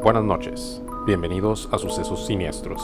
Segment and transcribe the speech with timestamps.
[0.00, 2.80] Buenas noches, bienvenidos a Sucesos Siniestros.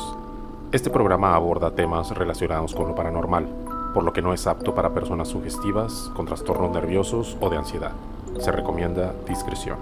[0.73, 3.47] Este programa aborda temas relacionados con lo paranormal,
[3.95, 7.93] por lo que no es apto para personas sugestivas, con trastornos nerviosos o de ansiedad.
[8.41, 9.77] Se recomienda discreción.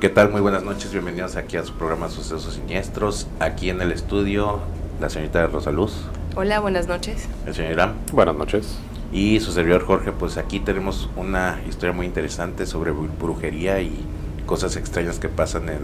[0.00, 0.30] ¿Qué tal?
[0.30, 3.26] Muy buenas noches, bienvenidos aquí a su programa Sucesos Siniestros.
[3.38, 4.58] Aquí en el estudio,
[5.00, 5.92] la señorita Rosaluz,
[6.34, 7.28] Hola, buenas noches.
[7.46, 8.78] el señor Irán Buenas noches.
[9.12, 10.12] y su servidor Jorge.
[10.12, 14.02] Pues aquí tenemos una historia muy interesante sobre bru- brujería y
[14.46, 15.80] cosas extrañas que pasan en,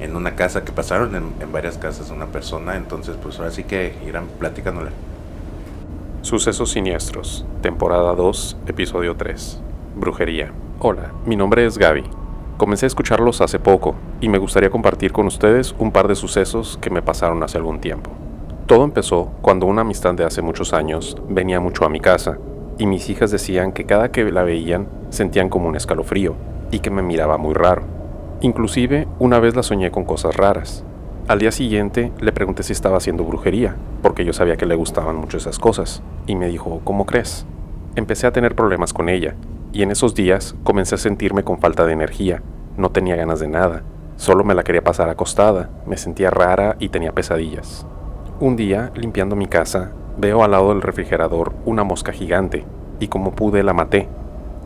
[0.00, 2.76] en una casa, que pasaron en, en varias casas de una persona.
[2.76, 4.90] Entonces, pues ahora sí que Irán, platicándola.
[6.22, 9.60] Sucesos Siniestros, temporada 2, episodio 3.
[9.96, 10.52] Brujería.
[10.78, 12.04] Hola, mi nombre es Gaby.
[12.56, 16.78] Comencé a escucharlos hace poco y me gustaría compartir con ustedes un par de sucesos
[16.80, 18.10] que me pasaron hace algún tiempo.
[18.66, 22.38] Todo empezó cuando una amistad de hace muchos años venía mucho a mi casa
[22.78, 26.34] y mis hijas decían que cada que la veían sentían como un escalofrío
[26.70, 27.82] y que me miraba muy raro.
[28.40, 30.84] Inclusive una vez la soñé con cosas raras.
[31.26, 35.16] Al día siguiente le pregunté si estaba haciendo brujería, porque yo sabía que le gustaban
[35.16, 37.46] mucho esas cosas, y me dijo, ¿cómo crees?
[37.96, 39.34] Empecé a tener problemas con ella,
[39.72, 42.42] y en esos días comencé a sentirme con falta de energía,
[42.76, 43.82] no tenía ganas de nada,
[44.16, 47.86] solo me la quería pasar acostada, me sentía rara y tenía pesadillas.
[48.40, 52.66] Un día, limpiando mi casa, veo al lado del refrigerador una mosca gigante,
[53.00, 54.08] y como pude la maté.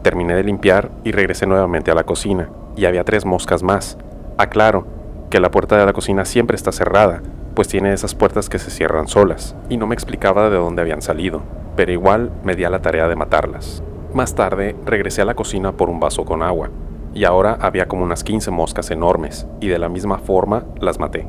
[0.08, 3.98] Terminé de limpiar y regresé nuevamente a la cocina, y había tres moscas más.
[4.38, 4.86] Aclaro
[5.28, 7.20] que la puerta de la cocina siempre está cerrada,
[7.54, 11.02] pues tiene esas puertas que se cierran solas, y no me explicaba de dónde habían
[11.02, 11.42] salido,
[11.76, 13.82] pero igual me di a la tarea de matarlas.
[14.14, 16.70] Más tarde regresé a la cocina por un vaso con agua,
[17.12, 21.26] y ahora había como unas 15 moscas enormes, y de la misma forma las maté.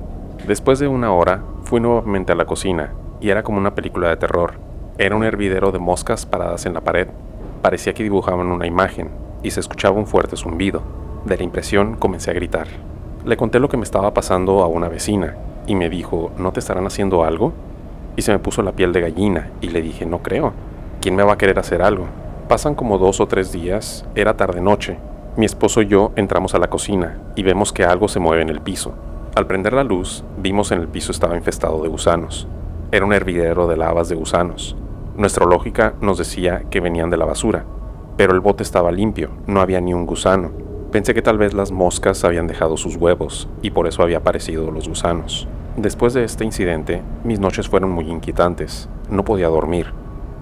[0.48, 4.16] Después de una hora, fui nuevamente a la cocina, y era como una película de
[4.16, 4.54] terror.
[4.98, 7.10] Era un hervidero de moscas paradas en la pared.
[7.62, 9.10] Parecía que dibujaban una imagen,
[9.44, 10.82] y se escuchaba un fuerte zumbido.
[11.26, 12.68] De la impresión comencé a gritar.
[13.26, 15.36] Le conté lo que me estaba pasando a una vecina,
[15.68, 17.54] y me dijo, ¿no te estarán haciendo algo?
[18.16, 20.54] Y se me puso la piel de gallina, y le dije, no creo.
[21.02, 22.08] ¿Quién me va a querer hacer algo?
[22.48, 24.98] Pasan como dos o tres días, era tarde-noche.
[25.38, 28.50] Mi esposo y yo entramos a la cocina y vemos que algo se mueve en
[28.50, 28.94] el piso.
[29.36, 32.48] Al prender la luz, vimos en el piso estaba infestado de gusanos.
[32.92, 34.76] Era un hervidero de lavas de gusanos.
[35.20, 37.66] Nuestra lógica nos decía que venían de la basura,
[38.16, 40.52] pero el bote estaba limpio, no había ni un gusano.
[40.94, 44.72] Pensé que tal vez las moscas habían dejado sus huevos y por eso había aparecido
[44.72, 45.46] los gusanos.
[45.76, 48.88] Después de este incidente, mis noches fueron muy inquietantes.
[49.10, 49.88] No podía dormir,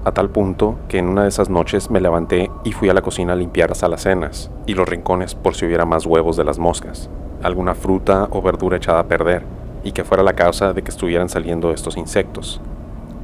[0.05, 3.01] a tal punto que en una de esas noches me levanté y fui a la
[3.01, 6.59] cocina a limpiar las alacenas y los rincones por si hubiera más huevos de las
[6.59, 7.09] moscas,
[7.41, 9.43] alguna fruta o verdura echada a perder,
[9.83, 12.61] y que fuera la causa de que estuvieran saliendo estos insectos.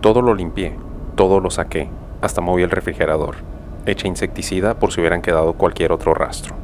[0.01, 0.75] Todo lo limpié,
[1.15, 1.89] todo lo saqué,
[2.21, 3.35] hasta moví el refrigerador.
[3.85, 6.55] Eché insecticida por si hubieran quedado cualquier otro rastro.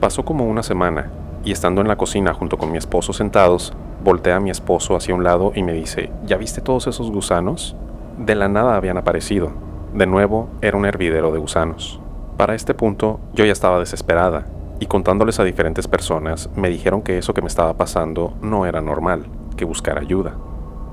[0.00, 1.10] Pasó como una semana,
[1.44, 5.14] y estando en la cocina junto con mi esposo sentados, volteé a mi esposo hacia
[5.14, 7.76] un lado y me dice, ¿ya viste todos esos gusanos?
[8.18, 9.52] De la nada habían aparecido.
[9.94, 12.00] De nuevo, era un hervidero de gusanos.
[12.36, 14.44] Para este punto, yo ya estaba desesperada,
[14.78, 18.82] y contándoles a diferentes personas, me dijeron que eso que me estaba pasando no era
[18.82, 19.26] normal,
[19.56, 20.34] que buscar ayuda.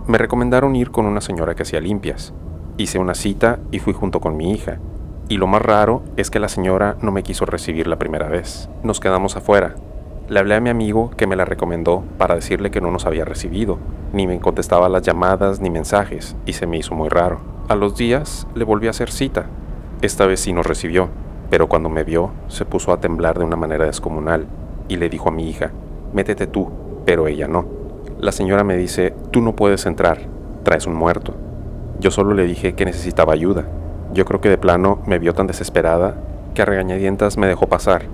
[0.08, 2.34] Me recomendaron ir con una señora que hacía limpias.
[2.76, 4.80] Hice una cita y fui junto con mi hija.
[5.30, 8.68] Y lo más raro es que la señora no me quiso recibir la primera vez.
[8.82, 9.76] Nos quedamos afuera.
[10.28, 13.26] Le hablé a mi amigo que me la recomendó para decirle que no nos había
[13.26, 13.78] recibido.
[14.12, 17.42] Ni me contestaba las llamadas ni mensajes y se me hizo muy raro.
[17.70, 19.46] A los días le volví a hacer cita.
[20.02, 21.10] Esta vez sí nos recibió,
[21.50, 24.48] pero cuando me vio se puso a temblar de una manera descomunal
[24.88, 25.72] y le dijo a mi hija,
[26.12, 26.72] métete tú,
[27.06, 27.66] pero ella no.
[28.20, 30.20] La señora me dice, tú no puedes entrar,
[30.64, 31.36] traes un muerto.
[32.04, 33.64] Yo solo le dije que necesitaba ayuda.
[34.14, 36.16] Yo creo que de plano me vio tan desesperada
[36.54, 38.08] que a regañadientas me dejó pasar,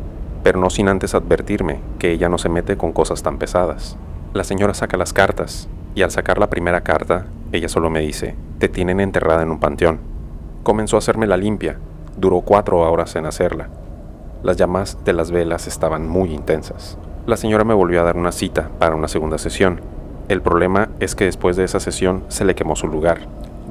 [0.44, 3.97] pero no sin antes advertirme que ella no se mete con cosas tan pesadas.
[4.35, 8.35] La señora saca las cartas, y al sacar la primera carta, ella solo me dice,
[8.59, 10.01] te tienen enterrada en un panteón.
[10.61, 11.79] Comenzó a hacerme la limpia,
[12.16, 13.69] duró cuatro horas en hacerla.
[14.44, 17.00] Las llamas de las velas estaban muy intensas.
[17.25, 19.81] La señora me volvió a dar una cita para una segunda sesión.
[20.27, 23.21] El problema es que después de esa sesión se le quemó su lugar.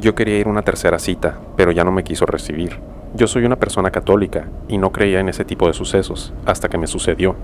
[0.00, 2.79] Yo quería ir a una tercera cita, pero ya no me quiso recibir.
[3.15, 6.79] Yo soy una persona católica y no creía en ese tipo de sucesos hasta que
[6.79, 7.35] me sucedió.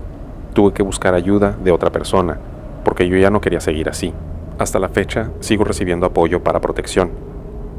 [0.53, 2.37] Tuve que buscar ayuda de otra persona,
[2.85, 4.13] porque yo ya no quería seguir así.
[4.57, 7.11] Hasta la fecha sigo recibiendo apoyo para protección.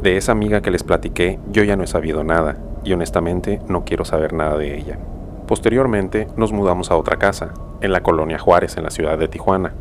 [0.03, 3.87] De esa amiga que les platiqué yo ya no he sabido nada y honestamente no
[3.87, 4.99] quiero saber nada de ella.
[5.47, 9.73] Posteriormente nos mudamos a otra casa, en la colonia Juárez, en la ciudad de Tijuana.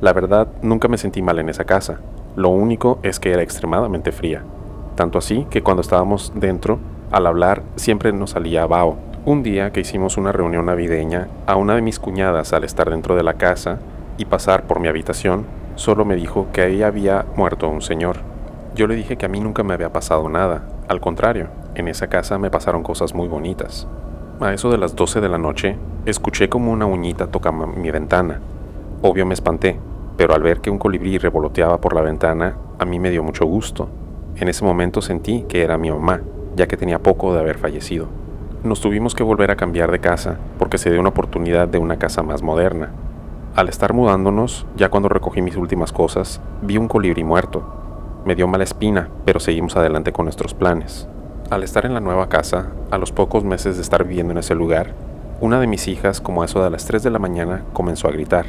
[0.00, 2.00] La verdad, nunca me sentí mal en esa casa.
[2.38, 4.44] Lo único es que era extremadamente fría.
[4.94, 6.78] Tanto así que cuando estábamos dentro,
[7.10, 11.74] al hablar siempre nos salía vaho Un día que hicimos una reunión navideña, a una
[11.74, 13.80] de mis cuñadas al estar dentro de la casa
[14.18, 18.18] y pasar por mi habitación, solo me dijo que ahí había muerto un señor.
[18.76, 22.06] Yo le dije que a mí nunca me había pasado nada, al contrario, en esa
[22.06, 23.88] casa me pasaron cosas muy bonitas.
[24.40, 25.76] A eso de las 12 de la noche,
[26.06, 28.38] escuché como una uñita tocaba mi ventana.
[29.02, 29.76] Obvio me espanté,
[30.18, 33.46] pero al ver que un colibrí revoloteaba por la ventana, a mí me dio mucho
[33.46, 33.88] gusto.
[34.34, 36.22] En ese momento sentí que era mi mamá,
[36.56, 38.08] ya que tenía poco de haber fallecido.
[38.64, 42.00] Nos tuvimos que volver a cambiar de casa porque se dio una oportunidad de una
[42.00, 42.90] casa más moderna.
[43.54, 47.62] Al estar mudándonos, ya cuando recogí mis últimas cosas, vi un colibrí muerto.
[48.24, 51.06] Me dio mala espina, pero seguimos adelante con nuestros planes.
[51.48, 54.56] Al estar en la nueva casa, a los pocos meses de estar viviendo en ese
[54.56, 54.94] lugar,
[55.40, 58.10] una de mis hijas, como a eso de las 3 de la mañana, comenzó a
[58.10, 58.46] gritar.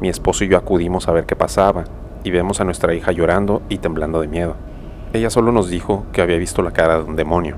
[0.00, 1.84] Mi esposo y yo acudimos a ver qué pasaba,
[2.24, 4.56] y vemos a nuestra hija llorando y temblando de miedo.
[5.12, 7.56] Ella solo nos dijo que había visto la cara de un demonio,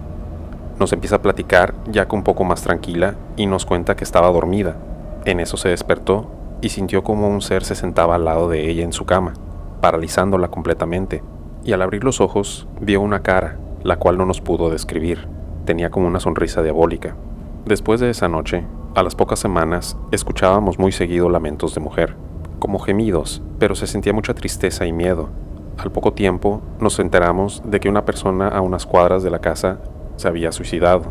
[0.78, 4.30] nos empieza a platicar ya que un poco más tranquila y nos cuenta que estaba
[4.32, 4.76] dormida.
[5.24, 6.30] En eso se despertó
[6.60, 9.34] y sintió como un ser se sentaba al lado de ella en su cama,
[9.80, 11.22] paralizándola completamente.
[11.64, 15.28] Y al abrir los ojos vio una cara, la cual no nos pudo describir.
[15.66, 17.14] Tenía como una sonrisa diabólica.
[17.64, 18.64] Después de esa noche,
[18.96, 22.16] a las pocas semanas, escuchábamos muy seguido lamentos de mujer,
[22.62, 25.30] como gemidos, pero se sentía mucha tristeza y miedo.
[25.78, 29.80] Al poco tiempo nos enteramos de que una persona a unas cuadras de la casa
[30.14, 31.06] se había suicidado,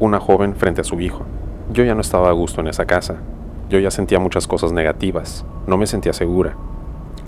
[0.00, 1.26] una joven frente a su hijo.
[1.70, 3.16] Yo ya no estaba a gusto en esa casa.
[3.68, 6.56] Yo ya sentía muchas cosas negativas, no me sentía segura.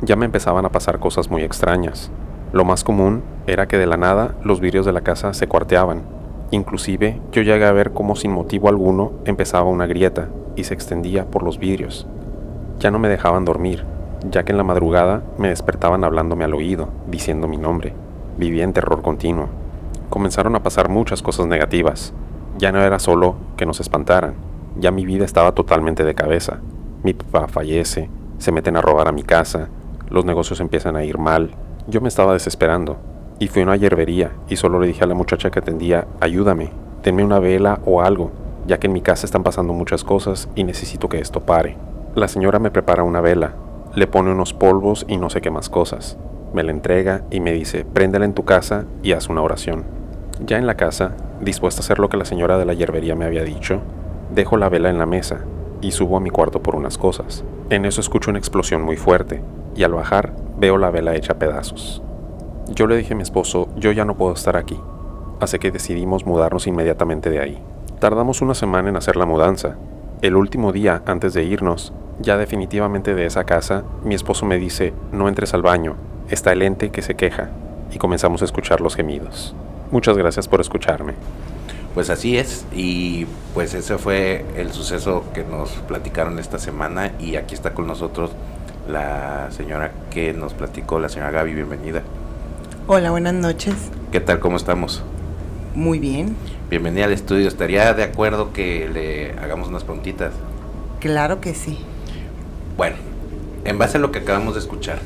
[0.01, 2.11] Ya me empezaban a pasar cosas muy extrañas.
[2.55, 6.01] Lo más común era que de la nada los vidrios de la casa se cuarteaban.
[6.51, 11.27] Inclusive yo llegué a ver cómo sin motivo alguno empezaba una grieta y se extendía
[11.27, 12.07] por los vidrios.
[12.79, 13.85] Ya no me dejaban dormir,
[14.31, 17.93] ya que en la madrugada me despertaban hablándome al oído, diciendo mi nombre.
[18.39, 19.49] Vivía en terror continuo
[20.09, 22.13] comenzaron a pasar muchas cosas negativas.
[22.59, 24.35] Ya no era solo que nos espantaran,
[24.79, 26.59] ya mi vida estaba totalmente de cabeza.
[27.03, 28.09] Mi papá fallece,
[28.39, 29.69] se meten a robar a mi casa,
[30.09, 31.51] los negocios empiezan a ir mal.
[31.87, 32.97] Yo me estaba desesperando
[33.39, 36.71] y fui a una hierbería y solo le dije a la muchacha que atendía, ayúdame,
[37.03, 38.31] denme una vela o algo,
[38.67, 41.77] ya que en mi casa están pasando muchas cosas y necesito que esto pare.
[42.17, 43.53] La señora me prepara una vela,
[43.95, 46.17] le pone unos polvos y no sé qué más cosas.
[46.55, 49.85] Me la entrega y me dice, préndela en tu casa y haz una oración.
[50.43, 53.27] Ya en la casa, dispuesta a hacer lo que la señora de la hierbería me
[53.27, 53.83] había dicho,
[54.35, 55.41] dejo la vela en la mesa
[55.83, 57.45] y subo a mi cuarto por unas cosas.
[57.69, 59.43] En eso escucho una explosión muy fuerte
[59.75, 62.03] y al bajar veo la vela hecha pedazos.
[62.69, 64.81] Yo le dije a mi esposo, yo ya no puedo estar aquí,
[65.39, 67.63] así que decidimos mudarnos inmediatamente de ahí.
[67.99, 69.77] Tardamos una semana en hacer la mudanza.
[70.23, 74.95] El último día antes de irnos, ya definitivamente de esa casa, mi esposo me dice,
[75.13, 75.97] no entres al baño,
[76.31, 77.51] está el ente que se queja,
[77.93, 79.55] y comenzamos a escuchar los gemidos.
[79.91, 81.13] Muchas gracias por escucharme.
[81.93, 87.37] Pues así es, y pues ese fue el suceso que nos platicaron esta semana y
[87.37, 88.31] aquí está con nosotros
[88.89, 92.03] la señora que nos platicó, la señora Gaby, bienvenida.
[92.87, 93.75] Hola, buenas noches.
[94.13, 94.41] ¿Qué tal?
[94.41, 95.03] ¿Cómo estamos?
[95.77, 96.35] Muy bien.
[96.71, 97.47] Bienvenida al estudio.
[97.47, 100.33] ¿Estaría de acuerdo que le hagamos unas preguntitas?
[101.01, 101.79] Claro que sí.
[102.79, 102.97] Bueno,
[103.67, 105.01] en base a lo que acabamos de escuchar,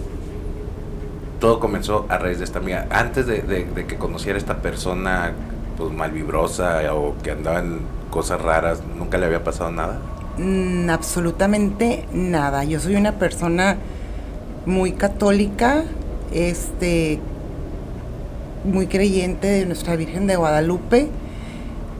[1.40, 2.86] todo comenzó a raíz de esta amiga.
[2.88, 5.32] Antes de, que conociera esta persona
[5.76, 7.80] pues malvibrosa o que andaba en
[8.12, 9.98] cosas raras, ¿nunca le había pasado nada?
[10.38, 12.62] Mm, absolutamente nada.
[12.62, 13.76] Yo soy una persona
[14.66, 15.82] muy católica,
[16.32, 17.18] este
[18.64, 21.08] muy creyente de nuestra Virgen de Guadalupe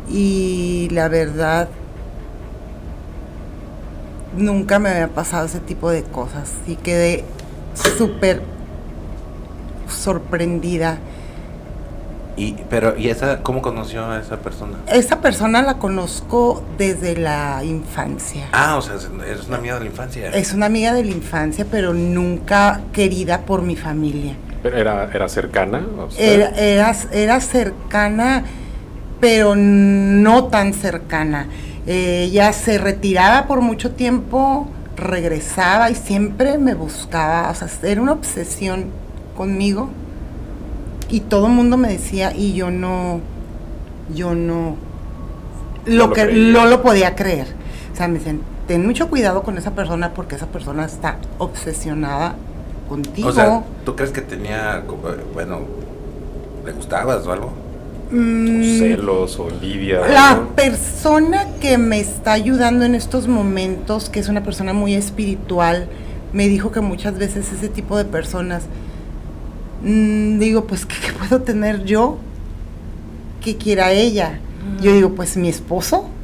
[0.09, 1.69] y la verdad
[4.37, 7.25] nunca me había pasado ese tipo de cosas y quedé
[7.97, 8.43] súper
[9.89, 10.99] sorprendida.
[12.37, 14.79] Y, pero, ¿y esa, cómo conoció a esa persona?
[14.87, 18.49] Esa persona la conozco desde la infancia.
[18.53, 20.31] Ah, o sea, es una amiga de la infancia.
[20.31, 24.37] Es una amiga de la infancia, pero nunca querida por mi familia.
[24.63, 25.83] ¿Pero era, era cercana?
[26.19, 28.45] Era, era, era, cercana,
[29.21, 31.49] pero no tan cercana.
[31.87, 37.51] ella se retiraba por mucho tiempo, regresaba y siempre me buscaba.
[37.51, 38.87] O sea, era una obsesión
[39.37, 39.89] conmigo
[41.09, 43.21] y todo el mundo me decía y yo no,
[44.15, 44.77] yo no,
[45.87, 47.47] lo, que no lo podía creer.
[47.93, 52.37] O sea, me dicen, ten mucho cuidado con esa persona porque esa persona está obsesionada
[52.91, 53.29] contigo.
[53.29, 54.85] O sea, ¿tú crees que tenía,
[55.33, 55.61] bueno,
[56.67, 57.53] le gustabas o algo?
[58.11, 60.01] Mm, celos o envidia.
[60.09, 65.89] La persona que me está ayudando en estos momentos, que es una persona muy espiritual,
[66.35, 68.65] me dijo que muchas veces ese tipo de personas
[69.83, 72.19] Mm, digo, pues, ¿qué, puedo tener yo
[73.43, 74.41] que quiera ella?
[74.83, 76.09] Yo digo, pues mi esposo.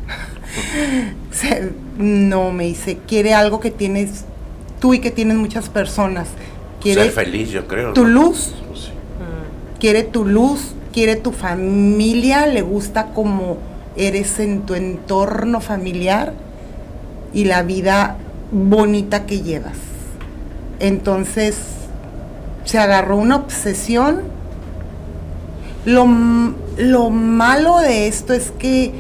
[1.99, 4.25] No, me dice, quiere algo que tienes
[4.81, 6.29] tú y que tienes muchas personas.
[6.81, 7.93] Quiere Ser feliz, yo creo.
[7.93, 8.09] tu ¿no?
[8.09, 8.91] luz, Pues sí.
[9.81, 13.59] quiere tu luz, quiere tu familia, le gusta como
[13.97, 16.33] eres en tu entorno familiar
[17.33, 18.17] y la vida
[18.53, 19.77] bonita que llevas.
[20.81, 21.57] Entonces
[22.65, 24.23] se agarró una obsesión.
[25.85, 26.07] Lo,
[26.79, 28.93] lo malo de esto es que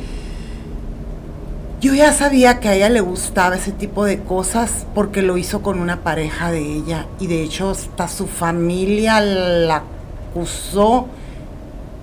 [1.80, 5.62] yo ya sabía que a ella le gustaba ese tipo de cosas porque lo hizo
[5.62, 9.82] con una pareja de ella y de hecho hasta su familia la
[10.30, 11.06] acusó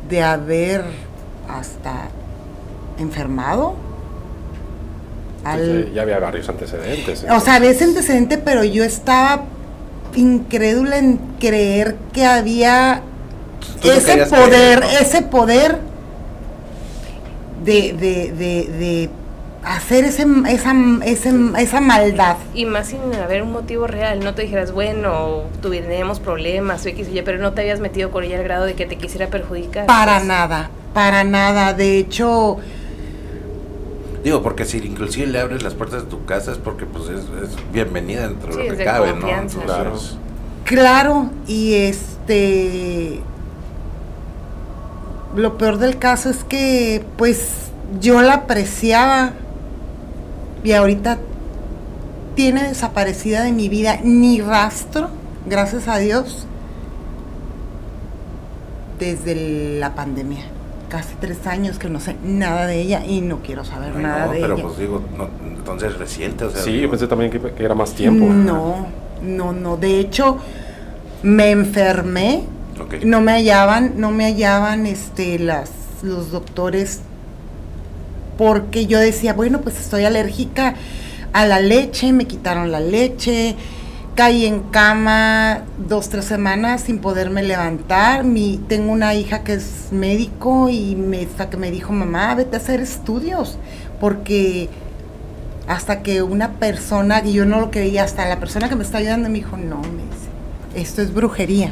[0.10, 0.84] de haber
[1.50, 2.10] hasta
[3.00, 3.75] enfermado.
[5.44, 7.25] al- ya había varios antecedentes.
[7.30, 9.44] o sea, había ese antecedente, pero yo estaba
[10.15, 13.01] incrédula en creer que había
[13.84, 15.00] ese poder, creer, ¿no?
[15.00, 15.80] ese poder
[17.65, 19.10] de, de, de, de
[19.65, 20.74] hacer ese, esa,
[21.05, 22.38] ese- esa maldad.
[22.53, 27.08] Y más sin haber un motivo real, no te dijeras, bueno, tuviéramos problemas o X
[27.12, 29.27] y Y, pero no te habías metido con ella al grado de que te quisiera
[29.27, 29.86] perjudicar.
[29.86, 30.27] Para pues.
[30.27, 31.74] nada, para nada.
[31.74, 32.58] De hecho,
[34.24, 37.25] Digo, porque si inclusive le abres las puertas de tu casa es porque pues es,
[37.43, 39.27] es bienvenida dentro Sí, de lo que de cabe, ¿no?
[39.27, 40.17] Entonces,
[40.63, 43.20] Claro, y este
[45.36, 49.34] lo peor del caso es que pues yo la apreciaba
[50.63, 51.17] y ahorita
[52.36, 55.10] tiene desaparecida de mi vida ni rastro,
[55.46, 56.48] gracias a Dios,
[59.00, 60.43] desde la pandemia.
[60.89, 64.25] Casi tres años que no sé nada de ella y no quiero saber ay, nada
[64.27, 64.63] no, de pero ella.
[64.63, 67.74] pues digo, no, entonces reciente, o sea, Sí, digo, yo pensé también que, que era
[67.74, 68.25] más tiempo.
[68.25, 68.88] No,
[69.24, 69.77] no, no.
[69.77, 70.38] De hecho,
[71.24, 72.43] me enfermé.
[73.05, 75.70] No me hallaban, no me hallaban este las
[76.01, 77.00] los doctores
[78.43, 80.75] porque yo decía, bueno, pues estoy alérgica
[81.31, 83.55] a la leche, me quitaron la leche,
[84.15, 88.25] caí en cama dos, tres semanas sin poderme levantar.
[88.25, 92.57] Mi, tengo una hija que es médico y me, hasta que me dijo, mamá, vete
[92.57, 93.57] a hacer estudios,
[94.01, 94.67] porque
[95.65, 98.97] hasta que una persona, y yo no lo creía, hasta la persona que me está
[98.97, 101.71] ayudando me dijo, no, me esto es brujería.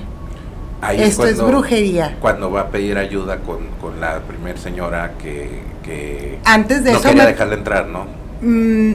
[0.82, 2.18] Ahí Esto es brujería.
[2.20, 6.98] Cuando va a pedir ayuda con, con la primer señora que, que Antes de no
[6.98, 8.06] eso quería me- dejarla entrar, ¿no?
[8.42, 8.94] Mm,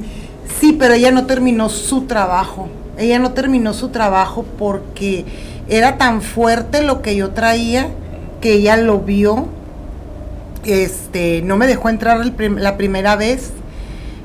[0.61, 2.69] sí, pero ella no terminó su trabajo.
[2.99, 5.25] Ella no terminó su trabajo porque
[5.69, 7.89] era tan fuerte lo que yo traía
[8.41, 9.47] que ella lo vio.
[10.65, 13.53] Este, no me dejó entrar el prim- la primera vez.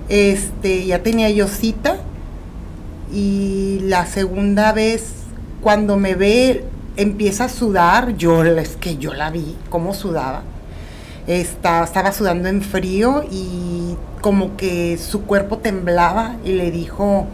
[0.09, 1.97] Este, ya tenía yo cita.
[3.13, 5.03] Y la segunda vez,
[5.61, 6.63] cuando me ve,
[7.01, 8.15] empieza a sudar.
[8.17, 10.41] Yo, es que yo la vi, cómo sudaba.
[11.27, 17.27] Esta- estaba sudando en frío y como que su cuerpo temblaba y le dijo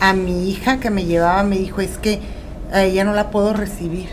[0.00, 2.20] a mi hija que me llevaba, me dijo, es que
[2.72, 4.08] a ella no la puedo recibir.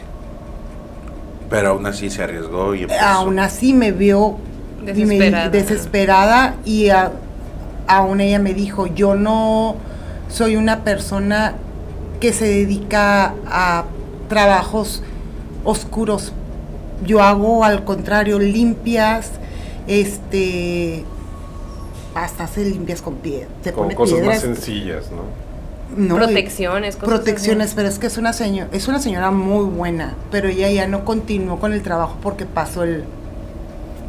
[1.50, 3.03] Pero aún así se arriesgó y empezó.
[3.03, 4.38] Aún así me vio
[4.81, 5.50] y me- Desesperada.
[5.50, 7.11] desesperada y a-
[7.88, 9.75] aún ella me dijo, yo no
[10.29, 11.55] soy una persona
[12.19, 13.83] que se dedica a
[14.31, 15.03] trabajos
[15.63, 16.33] oscuros.
[17.05, 19.41] Yo hago al contrario limpias,
[19.88, 21.05] este
[22.13, 24.41] hasta se limpias con pie, se Con pone cosas más piedras.
[24.41, 25.38] sencillas, ¿no?
[25.95, 27.75] No, Protecciones, cosas protecciones, así.
[27.75, 31.03] pero es que es una señora, es una señora muy buena, pero ella ya no
[31.05, 33.05] continuó con el trabajo porque pasó el,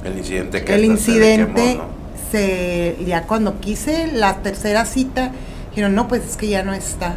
[0.02, 1.98] El incidente que el incidente quemó, ¿no?
[2.30, 5.32] se ya cuando quise la tercera cita
[5.70, 7.16] dijeron no pues es que ya no está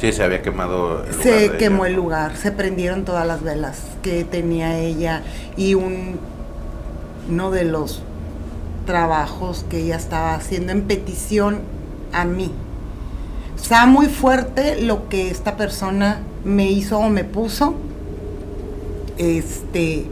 [0.00, 1.90] Sí, se había quemado el lugar se quemó ella.
[1.90, 5.22] el lugar se prendieron todas las velas que tenía ella
[5.56, 6.18] y un
[7.28, 8.02] uno de los
[8.86, 11.60] trabajos que ella estaba haciendo en petición
[12.12, 12.50] a mí
[13.56, 17.74] está muy fuerte lo que esta persona me hizo o me puso
[19.18, 20.06] este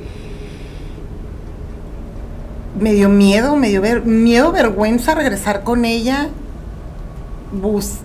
[2.78, 6.28] me dio miedo, me dio ver- miedo, vergüenza regresar con ella.
[7.50, 7.98] Bus-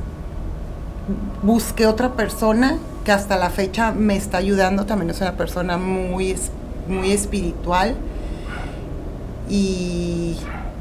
[1.41, 6.35] busqué otra persona que hasta la fecha me está ayudando, también es una persona muy,
[6.87, 7.95] muy espiritual.
[9.49, 10.37] Y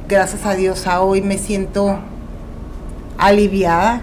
[0.08, 1.98] gracias a Dios a hoy me siento
[3.18, 4.02] aliviada,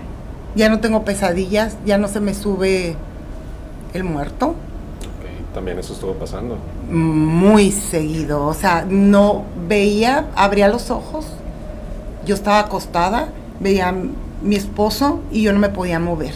[0.56, 2.96] ya no tengo pesadillas, ya no se me sube
[3.94, 4.56] el muerto
[5.54, 6.58] También eso estuvo pasando.
[6.90, 8.46] muy seguido.
[8.46, 11.26] O sea, no veía, abría los ojos,
[12.26, 13.94] yo estaba acostada, veía
[14.42, 16.34] mi esposo y yo no me podía mover.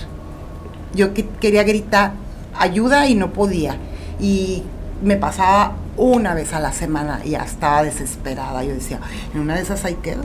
[0.94, 2.14] Yo que- quería gritar
[2.58, 3.78] ayuda y no podía.
[4.20, 4.64] Y
[5.04, 8.64] me pasaba una vez a la semana y ya estaba desesperada.
[8.64, 9.00] Yo decía,
[9.34, 10.24] en una de esas ahí quedo.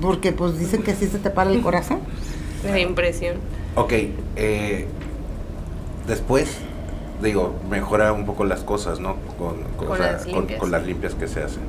[0.00, 2.00] porque pues dicen que sí se te para el corazón.
[2.64, 3.36] La impresión.
[3.76, 3.92] Ok,
[4.36, 4.86] eh,
[6.06, 6.58] después,
[7.22, 9.16] digo, mejora un poco las cosas, ¿no?
[9.38, 10.60] Con, con- Con o sea, las con- limpias.
[10.60, 11.62] con las limpias que se hacen.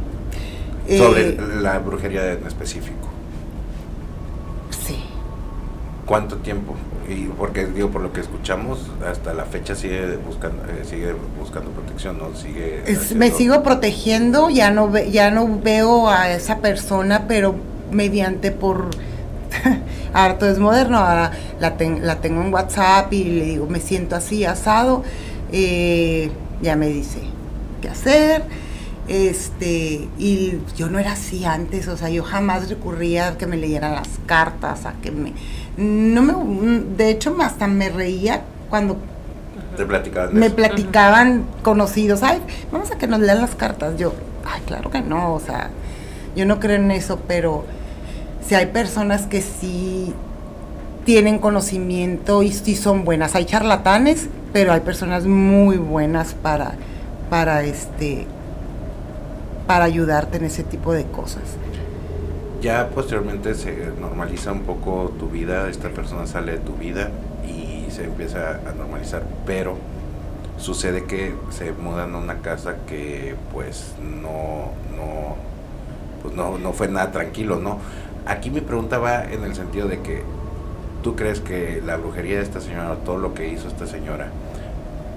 [0.88, 3.08] Eh, Sobre la brujería en específico.
[4.86, 5.04] Sí.
[6.08, 6.74] ¿Cuánto tiempo?
[7.08, 11.70] Y porque digo, por lo que escuchamos, hasta la fecha sigue buscando, eh, sigue buscando
[11.72, 12.36] protección, ¿no?
[12.36, 12.82] Sigue.
[12.88, 17.56] Es- me sigo protegiendo, ya no, ve- ya no veo a esa persona, pero
[17.92, 18.90] mediante por...
[20.40, 24.16] Todo es moderno, ahora la, ten- la tengo en WhatsApp y le digo, me siento
[24.16, 25.04] así, asado,
[25.52, 27.20] eh, ya me dice
[27.82, 28.44] qué hacer,
[29.08, 33.58] este, y yo no era así antes, o sea, yo jamás recurría a que me
[33.58, 35.34] leyeran las cartas, a que me...
[35.78, 36.34] No me,
[36.98, 38.98] de hecho, hasta me reía cuando
[39.76, 40.56] Te platicaban me eso.
[40.56, 43.98] platicaban conocidos, ay, vamos a que nos lean las cartas.
[43.98, 44.14] Yo,
[44.46, 45.70] ay, claro que no, o sea,
[46.36, 47.66] yo no creo en eso, pero
[48.46, 50.14] si hay personas que sí
[51.06, 53.36] tienen conocimiento y sí son buenas.
[53.36, 56.74] Hay charlatanes, pero hay personas muy buenas para,
[57.30, 58.28] para este,
[59.68, 61.44] para ayudarte en ese tipo de cosas.
[62.62, 67.12] Ya posteriormente se normaliza un poco tu vida, esta persona sale de tu vida
[67.46, 69.78] y se empieza a normalizar, pero
[70.58, 75.36] sucede que se mudan a una casa que pues no, no,
[76.24, 77.78] pues no, no fue nada tranquilo, ¿no?
[78.26, 80.24] Aquí mi pregunta va en el sentido de que
[81.04, 84.30] tú crees que la brujería de esta señora, o todo lo que hizo esta señora,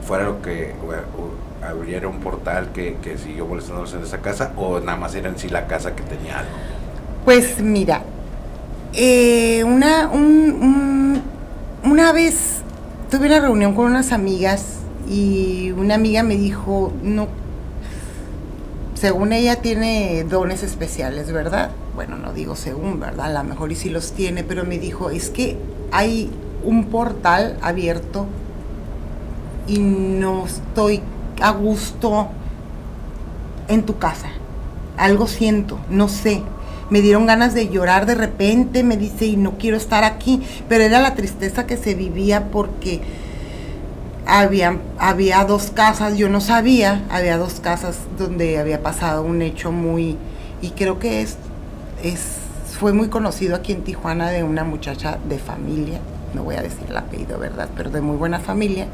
[0.07, 0.73] fuera lo que
[1.63, 5.39] abriera un portal que, que siguió molestándolos en esa casa o nada más era en
[5.39, 6.51] sí la casa que tenía algo.
[7.25, 8.03] Pues mira,
[8.95, 11.23] eh, una, un-
[11.85, 12.63] un- una vez
[13.11, 14.77] tuve una reunión con unas amigas
[15.09, 17.29] y una amiga me dijo, no,
[18.95, 21.71] según ella tiene dones especiales, ¿verdad?
[21.95, 23.35] Bueno, no digo según, ¿verdad?
[23.37, 25.57] A lo mejor y sí los tiene, pero me dijo, es que
[25.93, 26.31] hay
[26.65, 28.27] un portal abierto
[29.71, 31.01] y no estoy
[31.41, 32.29] a gusto
[33.69, 34.29] en tu casa.
[34.97, 36.43] Algo siento, no sé.
[36.91, 40.43] Me dieron ganas de llorar de repente, me dice, y no quiero estar aquí.
[40.69, 43.01] Pero era la tristeza que se vivía porque
[44.27, 49.73] había, había dos casas, yo no sabía, había dos casas donde había pasado un hecho
[49.73, 50.17] muy,
[50.63, 51.37] y creo que es,
[52.03, 52.21] es,
[52.79, 55.99] fue muy conocido aquí en Tijuana de una muchacha de familia,
[56.35, 57.69] no voy a decir el apellido, ¿verdad?
[57.77, 58.87] Pero de muy buena familia,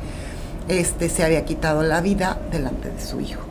[0.69, 3.43] este se había quitado la vida delante de su hijo.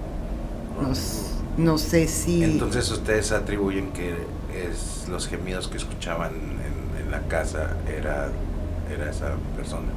[1.57, 2.43] No, sé si...
[2.43, 4.09] Entonces ustedes atribuyen que
[4.53, 8.27] es los gemidos que escuchaban en, en la casa era,
[8.93, 9.87] era esa persona.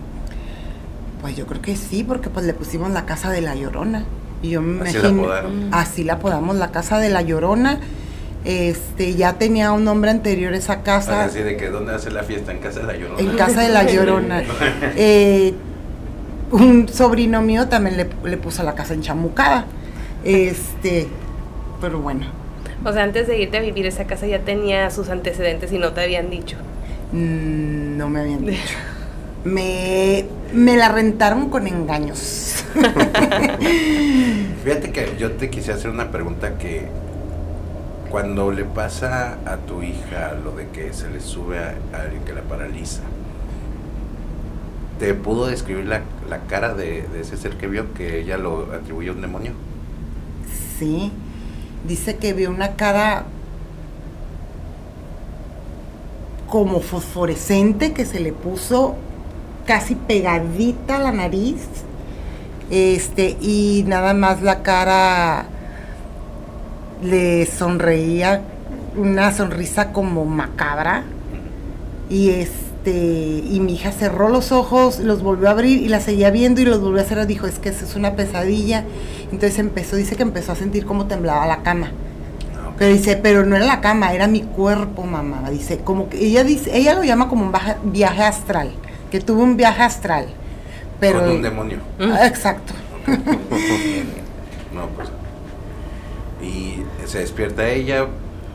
[1.20, 4.04] Pues yo creo que sí, porque pues le pusimos la casa de la Llorona.
[4.40, 5.68] Y yo me Así la imagino- apodaron.
[5.74, 7.80] Así la apodamos, la casa de la Llorona.
[8.44, 11.24] Este, ya tenía un nombre anterior esa casa.
[11.24, 13.20] Así de que dónde hace la fiesta en casa de la Llorona.
[13.20, 14.42] En casa de la Llorona.
[14.94, 15.54] Eh,
[16.50, 19.66] un sobrino mío también le, le puso la casa enchamucada.
[20.22, 21.20] Este,
[21.80, 22.26] pero bueno,
[22.84, 25.92] O sea, antes de irte a vivir esa casa ya tenía sus antecedentes y no
[25.94, 26.58] te habían dicho.
[27.10, 28.78] mm, no me habían dicho.
[29.44, 32.64] Me, me la rentaron con engaños.
[34.62, 36.96] Fíjate que yo te quise hacer una pregunta que
[38.08, 42.24] cuando le pasa a tu hija lo de que se le sube a, a alguien
[42.24, 43.12] que la paraliza,
[44.98, 48.72] ¿te pudo describir la, la cara de, de ese ser que vio que ella lo
[48.72, 49.52] atribuye a un demonio?
[50.78, 51.12] Sí,
[51.86, 53.24] dice que vio una cara
[56.48, 58.96] como fosforescente que se le puso
[59.66, 61.60] casi pegadita a la nariz.
[62.70, 65.46] Este, y nada más la cara
[67.02, 68.42] le sonreía
[68.96, 71.04] una sonrisa como macabra.
[72.10, 72.30] Y
[72.78, 76.60] este, y mi hija cerró los ojos, los volvió a abrir y la seguía viendo
[76.60, 77.26] y los volvió a cerrar.
[77.26, 78.84] Dijo, es que eso es una pesadilla.
[79.32, 81.90] Entonces empezó, dice que empezó a sentir cómo temblaba la cama.
[82.56, 82.74] Ah, ok.
[82.78, 85.50] Pero dice, pero no era la cama, era mi cuerpo, mamá.
[85.50, 88.70] Dice, como que ella dice, ella lo llama como un baja- viaje astral,
[89.10, 90.26] que tuvo un viaje astral.
[91.00, 91.78] Pero Con un demonio.
[92.00, 92.72] Ah, exacto.
[94.74, 95.08] No, pues.
[96.42, 98.06] Y se despierta ella,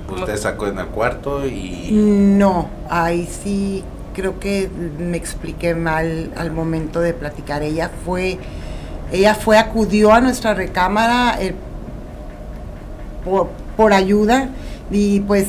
[0.10, 1.90] usted sacó en el cuarto y.
[1.92, 3.84] No, ahí sí
[4.14, 7.64] creo que me expliqué mal al momento de platicar.
[7.64, 8.38] Ella fue,
[9.12, 11.54] ella fue, acudió a nuestra recámara eh,
[13.26, 14.50] por, por ayuda
[14.92, 15.48] y pues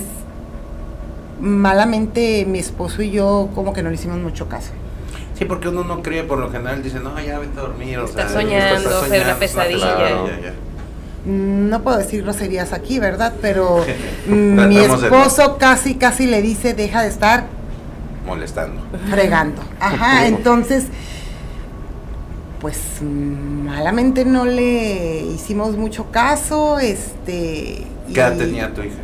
[1.41, 4.71] malamente mi esposo y yo como que no le hicimos mucho caso.
[5.39, 7.99] Sí, porque uno no cree, por lo general dice, no, ya vete a dormir.
[7.99, 9.99] O Está sea, soñando, fue una soñando, es pesadilla.
[9.99, 10.53] ya, ya.
[11.27, 13.35] no puedo decir groserías aquí, ¿verdad?
[13.43, 13.85] Pero
[14.29, 17.47] mi esposo casi, casi le dice, deja de estar
[18.25, 18.81] Molestando.
[19.11, 19.63] fregando.
[19.81, 20.87] Ajá, entonces,
[22.61, 27.87] pues malamente no le hicimos mucho caso, este...
[28.13, 28.97] ¿Qué edad tenía tu hija?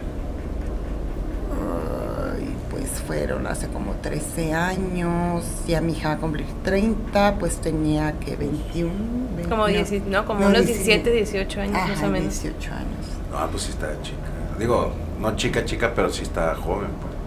[2.71, 8.13] Pues fueron hace como 13 años, ya mi hija va a cumplir 30, pues tenía
[8.13, 8.91] que 21,
[9.37, 12.43] 20, Como, 10 no, como no, unos 17, 17, 18 años más Ajá, o menos.
[12.43, 13.07] 18 años.
[13.31, 14.17] No, pues sí está chica.
[14.59, 16.89] Digo, no chica, chica, pero sí está joven.
[17.01, 17.20] Pues.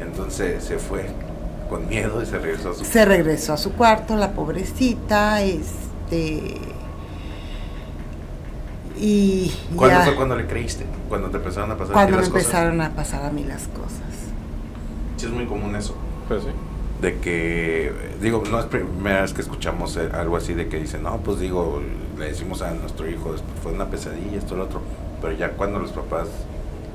[0.00, 1.06] Entonces se fue
[1.68, 2.84] con miedo y se regresó a su...
[2.84, 6.54] Se regresó a su cuarto, la pobrecita, este...
[8.98, 10.86] Y ¿Cuándo ya, fue cuando le creíste?
[11.08, 12.46] Cuando te empezaron a pasar a ti cuando las cosas?
[12.46, 14.00] empezaron a pasar a mí las cosas.
[15.18, 15.94] Sí, es muy común eso.
[16.28, 16.48] Pues sí.
[17.02, 21.02] De que, digo, no es primera vez que escuchamos eh, algo así de que dicen,
[21.02, 21.82] no, pues digo,
[22.18, 24.80] le decimos a nuestro hijo, "Después fue una pesadilla, esto, lo otro.
[25.20, 26.28] Pero ya cuando los papás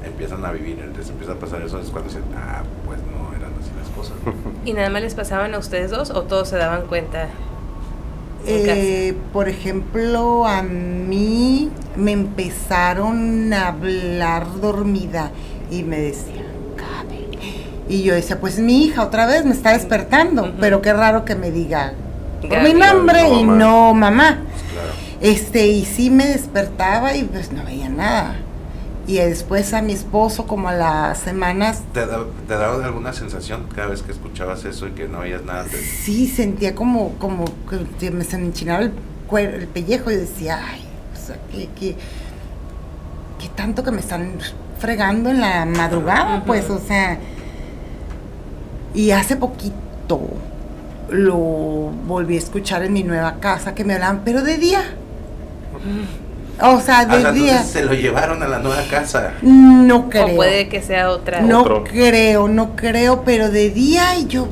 [0.04, 3.52] empiezan a vivir, les empieza a pasar eso, es cuando dicen, ah, pues no eran
[3.60, 4.16] así las cosas.
[4.66, 7.24] ¿Y nada más les pasaban a ustedes dos o todos se daban cuenta?
[8.46, 15.32] En Eh, por ejemplo, a mí me empezaron a hablar dormida
[15.70, 17.38] y me decían, "Gaby".
[17.88, 21.36] Y yo decía, pues mi hija otra vez me está despertando, pero qué raro que
[21.36, 21.94] me diga
[22.42, 24.40] por mi nombre No, y no mamá.
[24.50, 24.88] Pues claro.
[25.22, 28.36] Este, y sí me despertaba y pues no veía nada.
[29.12, 33.66] Y después a mi esposo, como a las semanas, ¿Te, da- ¿Te daba alguna sensación
[33.76, 35.66] cada vez que escuchabas eso y que no veías nada?
[35.66, 37.44] Te- sí sentía como, como
[38.00, 41.98] que me se me enchinaba el, pellejo y decía, ay, o sea, que, que,
[43.38, 44.36] que tanto que me están
[44.80, 47.20] fregando en la madrugada, pues, o sea.
[48.94, 50.22] Y hace poquito
[51.10, 54.82] lo volví a escuchar en mi nueva casa que me hablaban, pero de día.
[56.60, 57.52] O sea, Ah, de o sea, día.
[57.54, 59.34] entonces se lo llevaron a la nueva casa.
[59.42, 60.28] No creo.
[60.28, 61.42] O puede que sea otra.
[61.42, 61.84] No Otro.
[61.84, 64.48] creo, no creo, pero de día y yo.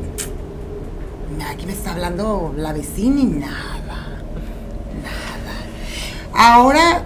[1.52, 4.20] Aquí me está hablando la vecina y nada.
[5.04, 5.54] Nada.
[6.34, 7.04] Ahora.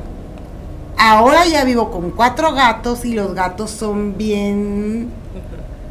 [0.97, 5.09] Ahora ya vivo con cuatro gatos y los gatos son bien.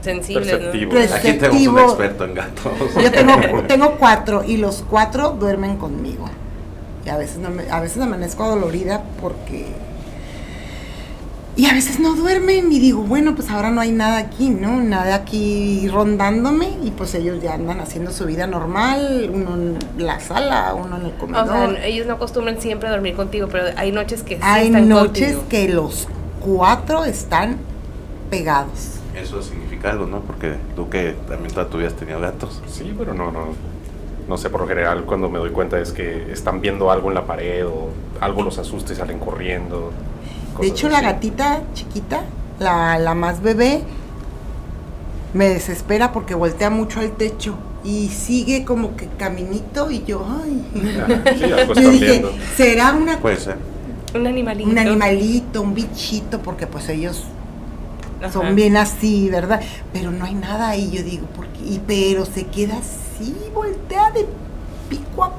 [0.01, 0.85] Sensibles, Perceptivo.
[0.93, 0.99] ¿no?
[0.99, 2.73] Pues- Aquí tenemos un experto en gatos.
[3.01, 6.25] Yo tengo, tengo cuatro y los cuatro duermen conmigo.
[7.05, 9.67] Y a veces, no me- a veces amanezco dolorida porque...
[11.55, 14.81] Y a veces no duermen y digo, bueno, pues ahora no hay nada aquí, ¿no?
[14.81, 20.19] Nada aquí rondándome y pues ellos ya andan haciendo su vida normal, uno en la
[20.19, 21.75] sala, uno en el O comedor.
[21.77, 24.89] sea, ellos no acostumbran siempre a dormir contigo, pero hay noches que sí hay están
[24.89, 25.49] noches contigo.
[25.51, 26.09] que los
[26.41, 27.59] cuatro están
[28.31, 28.93] pegados.
[29.15, 30.21] Eso significa algo, ¿no?
[30.21, 32.63] Porque tú que también vida has tenido gatos.
[32.67, 33.49] Sí, pero no, no.
[34.29, 37.15] No sé, por lo general cuando me doy cuenta es que están viendo algo en
[37.15, 39.93] la pared o algo los asusta y salen corriendo.
[40.59, 43.85] De hecho, la gatita chiquita, la, la más bebé,
[45.33, 50.71] me desespera porque voltea mucho al techo y sigue como que caminito y yo, ay.
[50.99, 52.41] Ah, sí, algo Yo dije, viendo.
[52.55, 53.57] será una, Puede ser.
[54.15, 54.71] Un animalito.
[54.71, 57.33] un animalito, un bichito, porque pues ellos
[58.21, 58.31] Ajá.
[58.31, 59.61] son bien así, ¿verdad?
[59.93, 61.61] Pero no hay nada ahí, yo digo, ¿por qué?
[61.65, 63.02] Y, pero se queda así,
[63.55, 64.27] voltea de
[64.89, 65.33] pico a-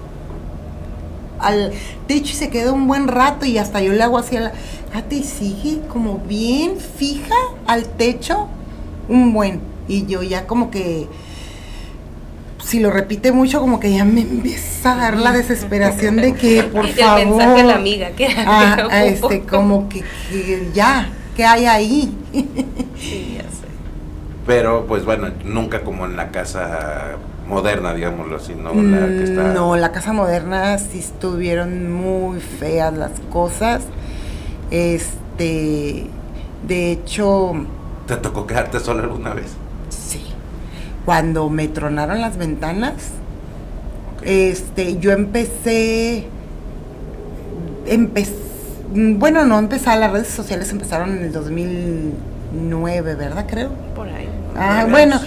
[1.40, 1.72] al
[2.08, 4.52] techo y se queda un buen rato y hasta yo le hago así a la
[4.94, 7.36] gata y sigue como bien fija
[7.68, 8.48] al techo,
[9.10, 9.60] un buen.
[9.88, 11.08] Y yo ya como que,
[12.64, 16.64] si lo repite mucho, como que ya me empieza a dar la desesperación de que,
[16.74, 17.26] por Y el favor.
[17.26, 19.32] mensaje a la amiga, que Ah, que ah, ocupo.
[19.32, 22.16] este, como que, que ya, ¿qué hay ahí?
[22.98, 23.68] Sí, ya sé.
[24.48, 28.74] Pero, pues bueno, nunca como en la casa moderna, digámoslo así, ¿no?
[28.74, 29.44] La que está...
[29.44, 33.84] Mm, No, la casa moderna sí estuvieron muy feas las cosas.
[34.72, 36.08] Este,
[36.68, 37.54] de hecho,
[38.08, 39.54] ¿Te tocó quedarte sola alguna vez?
[39.90, 40.22] sí.
[41.06, 42.94] Cuando me tronaron las ventanas,
[44.22, 46.28] este, yo empecé,
[47.86, 48.34] empecé,
[48.94, 53.46] bueno, no empecé, las redes sociales empezaron en el 2009, ¿verdad?
[53.50, 53.70] Creo.
[53.96, 54.30] Por ahí.
[54.56, 55.20] Ah, bueno,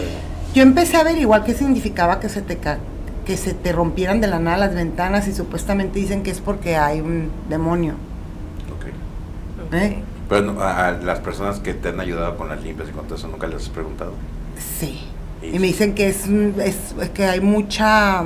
[0.57, 2.79] yo empecé a averiguar qué significaba que se te ca-
[3.27, 6.77] que se te rompieran de la nada las ventanas y supuestamente dicen que es porque
[6.77, 7.93] hay un demonio.
[8.75, 9.75] Ok.
[9.75, 9.99] ¿eh?
[10.31, 13.05] Pero no, a, a las personas que te han ayudado con las limpias y con
[13.05, 14.13] todo eso, ¿nunca les has preguntado?
[14.81, 15.05] Sí.
[15.43, 18.25] Y me dicen que es, es- es que hay mucha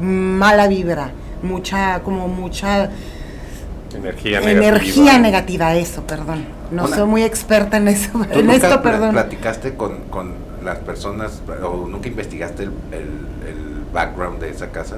[0.00, 1.10] mala vibra,
[1.42, 2.88] mucha como mucha
[3.94, 4.68] Energía negativa.
[4.68, 6.44] energía negativa, eso, perdón.
[6.70, 9.12] No Una- soy muy experta en eso, ¿Tú en nunca esto, perdón.
[9.12, 14.96] platicaste con, con las personas o nunca investigaste el, el- el background de esa casa?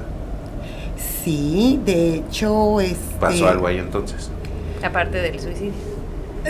[1.23, 4.29] Sí, de hecho, este, ¿Pasó algo ahí entonces?
[4.83, 5.73] Aparte del suicidio.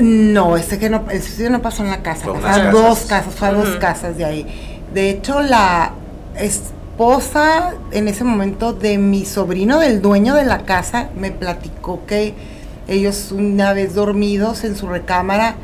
[0.02, 3.34] No, este que no, el suicidio no pasó en la casa, Fue a dos casas,
[3.34, 4.82] fue a dos casas de ahí.
[4.94, 5.94] De hecho, la
[6.96, 12.34] esposa en ese momento de mi sobrino, del dueño de la casa, me platicó que
[12.88, 15.56] ellos una vez dormidos en su recámara,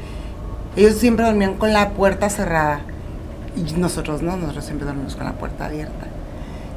[0.76, 2.82] ellos siempre dormían con la puerta cerrada.
[3.56, 6.08] Y nosotros no, nosotros siempre dormimos con la puerta abierta.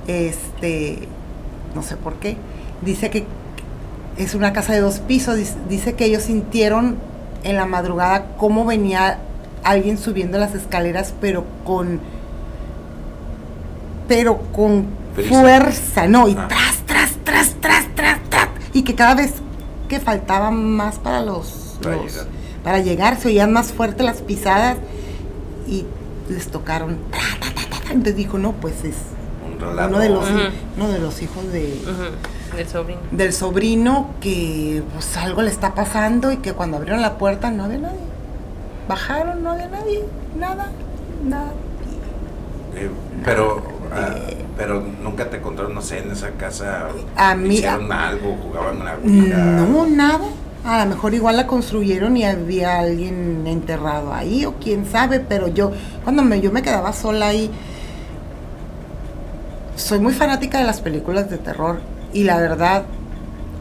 [0.07, 1.09] Este,
[1.75, 2.37] no sé por qué.
[2.81, 3.27] Dice que
[4.17, 5.37] es una casa de dos pisos.
[5.69, 6.97] Dice, que ellos sintieron
[7.43, 9.19] en la madrugada cómo venía
[9.65, 11.99] alguien subiendo las escaleras, pero con.
[14.09, 15.41] Pero con Prisa.
[15.41, 16.49] fuerza, no, y Ah.
[16.49, 18.49] tras, tras, tras, tras, tras, tras.
[18.73, 19.33] Y que cada vez
[19.89, 21.79] que faltaba más para los.
[21.83, 22.27] Para los- llegar.
[22.65, 24.77] para llegar, se oían más fuerte las pisadas
[25.67, 25.85] y
[26.29, 26.99] les tocaron.
[27.11, 27.93] tra, ta, ta, ta, ta.
[27.93, 28.95] Entonces dijo, no, pues es
[29.53, 29.89] Un relato.
[29.91, 30.25] uno de los,
[30.77, 31.79] uno de los hijos de,
[32.57, 33.01] Del sobrino.
[33.11, 37.65] del sobrino que pues algo le está pasando y que cuando abrieron la puerta no
[37.65, 37.99] había nadie.
[38.89, 40.03] Bajaron, no había nadie,
[40.39, 40.71] nada,
[41.25, 41.53] nada.
[42.77, 42.91] Eh,
[43.25, 43.63] pero,
[43.95, 44.15] ah,
[44.57, 46.89] pero nunca te encontraron, no sé, en esa casa.
[47.17, 48.37] A mí- ¿Hicieron algo?
[48.43, 49.37] ¿Jugaban a la ouija?
[49.37, 50.25] No, nada.
[50.65, 55.49] A lo mejor igual la construyeron y había alguien enterrado ahí o quién sabe, pero
[55.49, 55.73] yo
[56.05, 57.51] cuando me, yo me quedaba sola ahí,
[59.77, 61.81] soy muy fanática de las películas de terror
[62.13, 62.85] y la verdad,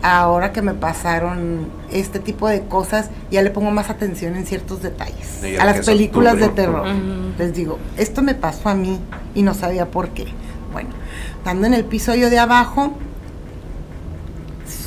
[0.04, 4.82] ahora que me pasaron este tipo de cosas, ya le pongo más atención en ciertos
[4.84, 5.40] detalles.
[5.42, 6.86] Sí, a las películas de terror.
[6.88, 7.34] Ujú.
[7.40, 9.00] Les digo, esto me pasó a mí
[9.34, 10.26] y no sabía por qué.
[10.74, 10.90] Bueno,
[11.38, 12.94] estando en el piso yo de abajo,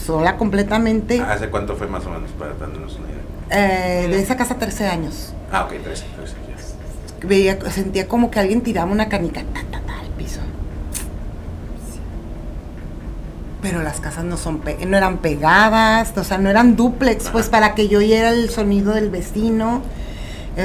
[0.06, 4.04] sola completamente, ¿Hace cuánto fue más o menos para darnos una idea?
[4.04, 5.32] eh, de esa casa 13 años.
[5.50, 6.34] Ah, ok, 13, 13
[7.20, 7.26] ya.
[7.26, 10.40] Veía, sentía como que alguien tiraba una canica ta, ta, ta, al piso.
[13.70, 17.48] Pero las casas no son pe- no eran pegadas, o sea, no eran duplex, pues
[17.48, 19.82] para que yo oyera el sonido del vecino.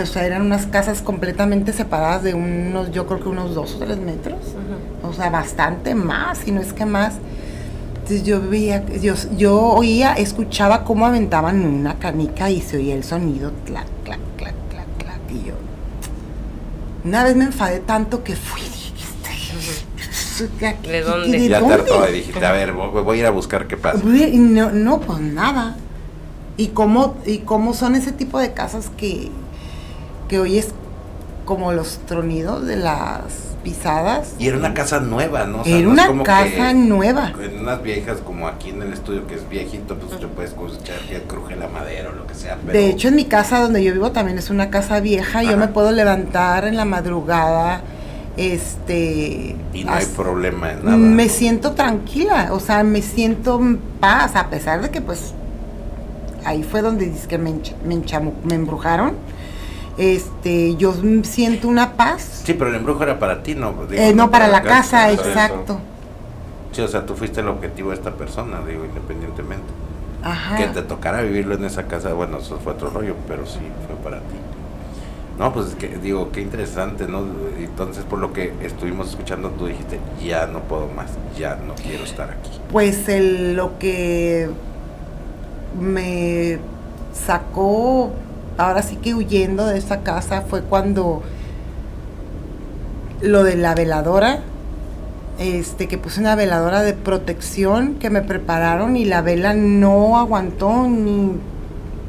[0.01, 3.79] O sea, eran unas casas completamente separadas de unos, yo creo que unos dos o
[3.79, 4.39] tres metros.
[5.03, 7.15] O sea, bastante más, si no es que más.
[7.95, 13.03] Entonces yo veía, yo, yo oía, escuchaba cómo aventaban una canica y se oía el
[13.03, 15.19] sonido, clac, clac, clac, clac, clac.
[15.29, 15.53] Y yo,
[17.03, 18.61] una vez me enfadé tanto que fui,
[20.49, 21.37] ¿De dónde?
[21.39, 21.73] ¿De ya te dónde?
[21.75, 24.01] hartó y dijiste, a ver, voy, a ir a buscar qué pasa.
[24.03, 25.75] No, no, pues nada.
[26.57, 29.29] ¿Y cómo, y cómo son ese tipo de casas que,
[30.27, 30.69] que oyes
[31.45, 33.21] como los tronidos de las
[33.63, 34.35] pisadas?
[34.37, 35.61] Y era una casa nueva, ¿no?
[35.61, 37.33] O sea, Era no una como casa que nueva.
[37.41, 40.99] En unas viejas, como aquí en el estudio, que es viejito, pues te puedes escuchar
[41.09, 42.57] que cruje la madera o lo que sea.
[42.65, 45.41] Pero De hecho, en mi casa donde yo vivo también es una casa vieja.
[45.43, 45.57] Yo Ajá.
[45.57, 47.81] me puedo levantar en la madrugada.
[48.37, 49.55] Este.
[49.73, 50.97] y no hay problema en nada.
[50.97, 55.33] Me siento tranquila, o sea, me siento en paz, a pesar de que, pues,
[56.45, 57.53] ahí fue donde dice que me,
[57.85, 59.13] me, enchamu- me embrujaron.
[59.97, 62.41] Este, yo siento una paz.
[62.45, 63.73] Sí, pero el embrujo era para ti, ¿no?
[63.89, 65.79] Digo, Eh, no, para la casa, exacto.
[66.71, 69.65] Sí, o sea, tú fuiste el objetivo de esta persona, digo, independientemente.
[70.23, 70.55] Ajá.
[70.55, 73.95] Que te tocara vivirlo en esa casa, bueno, eso fue otro rollo, pero sí fue
[74.03, 74.35] para ti.
[75.39, 77.23] No, pues es que digo, qué interesante, ¿no?
[77.57, 82.03] Entonces, por lo que estuvimos escuchando, tú dijiste, ya no puedo más, ya no quiero
[82.03, 82.51] estar aquí.
[82.71, 84.49] Pues el- lo que
[85.79, 86.59] me
[87.13, 88.11] sacó,
[88.57, 91.23] ahora sí que huyendo de esa casa, fue cuando
[93.21, 94.39] lo de la veladora,
[95.39, 100.87] este, que puse una veladora de protección que me prepararon y la vela no aguantó
[100.87, 101.31] ni,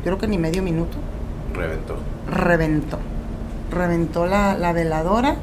[0.04, 0.96] creo que ni medio minuto
[1.54, 1.96] Reventó.
[2.30, 2.98] reventó.
[3.72, 5.36] Reventó la, la veladora.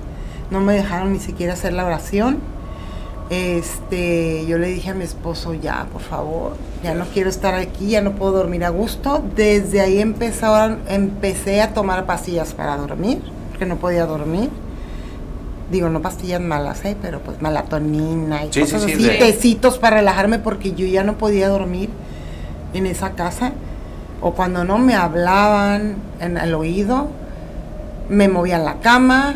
[0.52, 2.40] No me dejaron ni siquiera hacer la oración.
[3.30, 7.90] Este, yo le dije a mi esposo, ya, por favor, ya no quiero estar aquí,
[7.90, 9.24] ya no puedo dormir a gusto.
[9.36, 14.50] Desde ahí empezaron, empecé a tomar pastillas para dormir, porque no podía dormir.
[15.72, 16.98] Digo, no pastillas malas, ¿eh?
[17.00, 21.04] pero pues melatonina y Sí, sí, cosas sí, así, tecitos para relajarme porque yo ya
[21.04, 21.92] no podía dormir
[22.74, 23.52] en esa casa.
[24.22, 27.10] O cuando no me hablaban en el oído,
[28.10, 29.36] me movían la cama,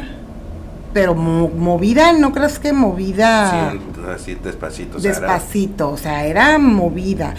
[0.94, 3.80] pero mo- movida, no crees que movida Sí,
[4.14, 4.98] así despacito.
[4.98, 7.34] o sea, era- despacito, o sea, era movida.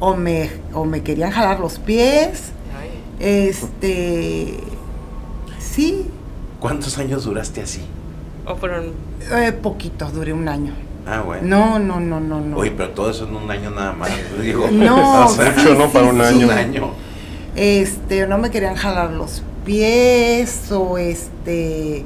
[0.00, 2.50] O me, o me querían jalar los pies,
[3.20, 4.58] este,
[5.60, 6.06] sí,
[6.60, 7.80] ¿Cuántos años duraste así?
[8.46, 8.92] O fueron.
[9.32, 10.72] eh, poquito, duré un año.
[11.06, 11.42] Ah, bueno.
[11.48, 12.56] No, no, no, no, no.
[12.56, 14.10] Oye, pero todo eso en un año nada más.
[14.40, 15.88] Digo, No, o sea, sí, ¿no?
[15.90, 16.46] Para un sí, año.
[16.46, 16.90] un año.
[17.56, 22.04] este, no me querían jalar los pies o este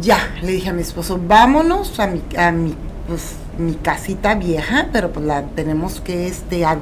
[0.00, 2.74] ya, le dije a mi esposo, vámonos a mi, a mi,
[3.06, 6.78] pues mi casita vieja, pero pues la tenemos que este, a-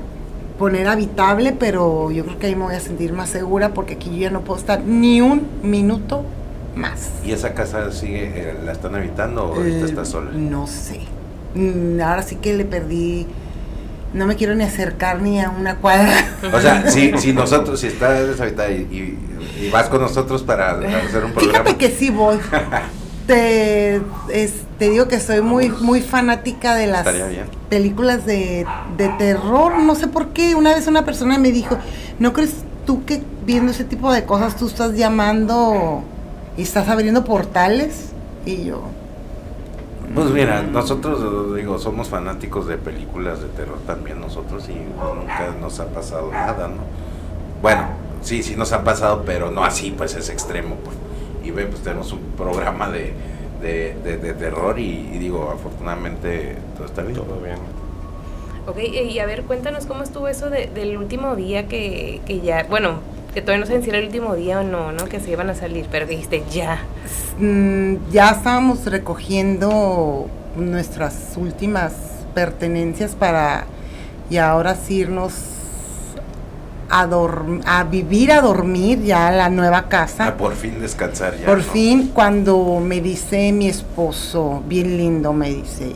[0.59, 4.11] poner habitable, pero yo creo que ahí me voy a sentir más segura porque aquí
[4.11, 6.25] yo ya no puedo estar ni un minuto
[6.75, 7.11] más.
[7.25, 10.31] ¿Y esa casa sigue, eh, la están habitando o ahorita Eh, está sola?
[10.33, 11.01] No sé.
[11.55, 13.27] Mm, Ahora sí que le perdí.
[14.14, 16.12] No me quiero ni acercar ni a una cuadra.
[16.53, 20.70] O sea, si, si nosotros, si estás deshabitada y, y- y vas con nosotros para
[20.72, 21.64] hacer un programa.
[21.64, 22.38] Fíjate que sí voy.
[23.27, 23.96] Te,
[24.33, 27.05] es- te digo que soy muy muy fanática de las
[27.68, 29.79] películas de, de terror.
[29.79, 30.55] No sé por qué.
[30.57, 31.79] Una vez una persona me dijo,
[32.18, 36.03] ¿no crees tú que viendo ese tipo de cosas tú estás llamando
[36.57, 38.07] y estás abriendo portales?
[38.44, 38.83] Y yo,
[40.14, 45.81] Pues mira, nosotros, digo, somos fanáticos de películas de terror también nosotros y nunca nos
[45.81, 46.83] ha pasado nada, ¿no?
[47.62, 47.87] Bueno,
[48.20, 50.96] sí, sí nos ha pasado, pero no así, pues es extremo, pues.
[51.44, 53.14] Y ve, pues tenemos un programa de,
[53.62, 57.14] de, de- de terror y, y digo, afortunadamente todo está bien.
[57.14, 57.57] Todo bien.
[58.66, 62.66] Ok, y a ver, cuéntanos cómo estuvo eso de- del último día que, que ya,
[62.68, 62.98] bueno,
[63.35, 65.07] que todavía no sé si era el último día o no, ¿no?
[65.07, 66.81] Que se iban a salir, pero dijiste ya.
[67.38, 71.92] Mm, ya estábamos recogiendo nuestras últimas
[72.35, 73.64] pertenencias para
[74.31, 75.33] y ahora sí irnos
[76.90, 77.09] a,
[77.66, 80.27] a vivir, a dormir ya a la nueva casa.
[80.29, 81.47] Ah, por fin descansar ya.
[81.47, 81.64] Por ¿no?
[81.64, 85.92] fin, cuando me dice mi esposo, bien lindo, me dice,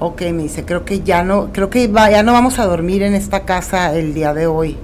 [0.00, 3.02] ok, me dice, creo que ya no, creo que va- ya no vamos a dormir
[3.02, 4.76] en esta casa el día de hoy,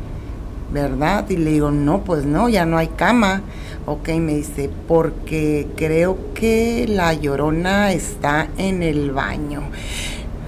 [0.83, 1.29] ¿verdad?
[1.29, 3.43] Y le digo, no, pues no, ya no hay cama.
[3.87, 9.63] Ok, me dice, porque creo que la llorona está en el baño.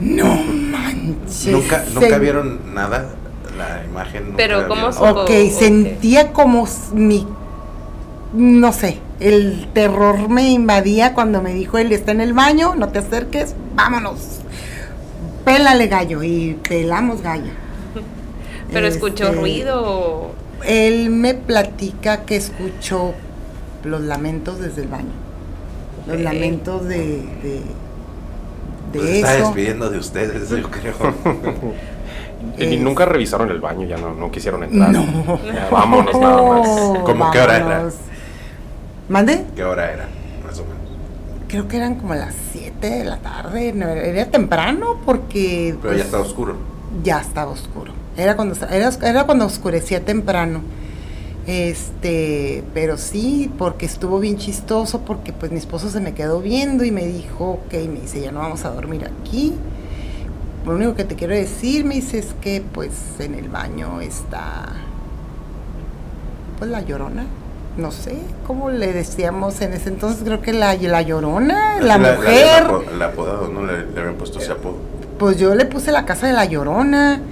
[0.01, 1.47] No manches.
[1.49, 3.11] ¿Nunca, se- ¿Nunca vieron nada?
[3.57, 4.35] La imagen.
[4.37, 5.23] Pero, ¿cómo supo?
[5.23, 7.27] Ok, sentía como mi,
[8.33, 12.89] no sé, el terror me invadía cuando me dijo, él está en el baño, no
[12.91, 14.41] te acerques, vámonos.
[15.45, 17.51] Pélale gallo y pelamos gallo.
[18.73, 19.83] Pero escuchó Este, ruido.
[19.85, 20.33] o-
[20.65, 23.13] Él me platica que escuchó
[23.85, 25.13] los lamentos desde el baño.
[26.07, 27.63] Los lamentos de, de,
[28.93, 29.45] de Pues se está eso.
[29.47, 30.95] despidiendo de ustedes, yo creo.
[32.57, 34.91] Y Es- nunca revisaron el baño, ya no, no quisieron entrar.
[34.93, 35.05] No.
[35.53, 36.69] Ya, vámonos nada más.
[37.05, 37.67] ¿Cómo qué hora era?
[37.69, 37.95] vámonos.
[39.09, 39.45] ¿Mande?
[39.57, 40.09] ¿Qué hora era?
[40.47, 40.79] Más o menos.
[41.49, 45.97] Creo que eran como las 7 de la tarde, no, era temprano porque Pero ya
[45.99, 46.55] pues, está oscuro.
[47.03, 47.93] ya estaba oscuro.
[48.19, 50.61] Era cuando era, era cuando oscurecía temprano.
[51.47, 56.85] Este, pero sí, porque estuvo bien chistoso, porque pues mi esposo se me quedó viendo
[56.85, 59.55] y me dijo, ok, me dice, ya no vamos a dormir aquí.
[60.67, 64.67] Lo único que te quiero decir, me dice, es que pues en el baño está,
[66.59, 67.25] pues la llorona.
[67.79, 70.25] No sé, ¿cómo le decíamos en ese entonces?
[70.25, 72.67] Creo que la, la llorona, la, le mujer.
[72.99, 73.65] Le apodado, ¿no?
[73.65, 74.77] Le, le habían puesto ese apodo.
[75.19, 77.23] Pues yo le puse la casa de la llorona.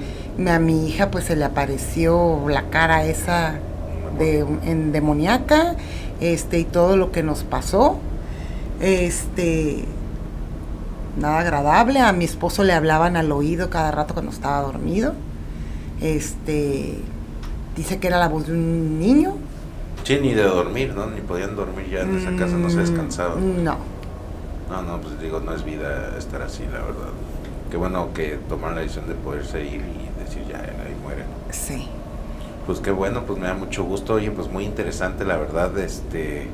[0.48, 3.54] A mi hija pues se le apareció la cara esa
[4.18, 5.76] de endemoniaca,
[6.20, 7.98] este y todo lo que nos pasó.
[8.80, 9.84] Este
[11.18, 12.00] nada agradable.
[12.00, 15.14] A mi esposo le hablaban al oído cada rato cuando estaba dormido.
[16.02, 16.98] Este
[17.74, 19.34] dice que era la voz de un niño.
[20.04, 21.06] Sí, ni de dormir, ¿no?
[21.06, 23.60] Ni podían dormir ya en esa casa, no se descansaban.
[23.60, 23.76] Mm, No.
[24.70, 27.10] No, no, pues digo, no es vida estar así, la verdad.
[27.70, 30.05] Qué bueno que tomaron la decisión de poderse ir y
[30.36, 31.26] decir ya, ahí mueren.
[31.50, 31.88] Sí.
[32.66, 34.14] Pues qué bueno, pues me da mucho gusto.
[34.14, 36.48] Oye, pues muy interesante, la verdad, este,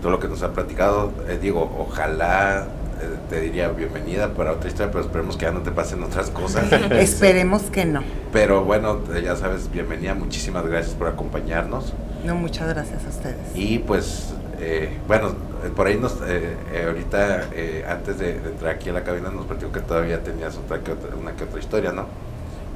[0.00, 1.12] todo lo que nos ha platicado.
[1.28, 2.66] Eh, digo, ojalá
[3.00, 6.30] eh, te diría bienvenida para otra historia, pero esperemos que ya no te pasen otras
[6.30, 6.72] cosas.
[6.92, 8.02] Esperemos que no.
[8.32, 11.92] Pero bueno, eh, ya sabes, bienvenida, muchísimas gracias por acompañarnos.
[12.24, 13.54] No, muchas gracias a ustedes.
[13.54, 15.34] Y pues, eh, bueno,
[15.70, 19.30] por ahí nos, eh, eh, ahorita, eh, antes de, de entrar aquí a la cabina,
[19.30, 22.06] nos platicó que todavía tenías otra que otra, una que otra historia, ¿no?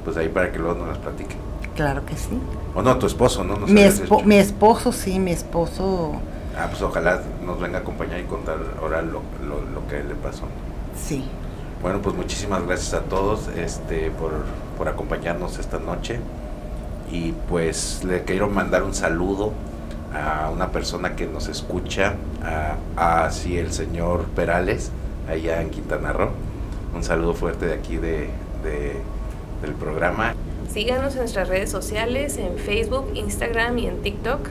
[0.07, 1.35] Pues ahí para que luego nos las platique.
[1.75, 2.39] Claro que sí.
[2.73, 3.57] O no, tu esposo, ¿no?
[3.57, 6.13] Nos Mi, espo- mi esposo, sí, mi esposo,
[6.57, 10.15] Ah, pues ojalá nos venga a acompañar y contar ahora lo, lo, lo que le
[10.15, 10.43] pasó.
[10.95, 11.25] sí.
[11.81, 14.31] Bueno, pues muchísimas gracias a todos este, por,
[14.77, 16.21] por acompañarnos esta noche.
[17.11, 19.51] Y pues le quiero mandar un saludo
[20.15, 22.13] a una persona que nos escucha,
[22.95, 24.89] a, a sí, el señor Perales,
[25.29, 26.29] allá en Quintana Roo.
[26.95, 28.29] Un saludo fuerte de aquí de,
[28.63, 29.01] de-
[29.61, 30.33] del programa.
[30.71, 34.49] Síganos en nuestras redes sociales, en Facebook, Instagram y en TikTok.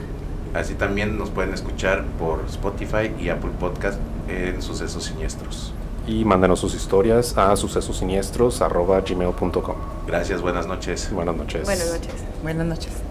[0.53, 5.73] Así también nos pueden escuchar por Spotify y Apple Podcast en Sucesos Siniestros.
[6.07, 9.75] Y mándenos sus historias a sucesosiniestros.gmail.com.
[10.07, 11.11] Gracias, buenas noches.
[11.11, 11.63] Buenas noches.
[11.63, 12.13] Buenas noches.
[12.41, 13.06] Buenas noches.